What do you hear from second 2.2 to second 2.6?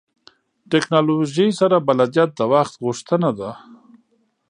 د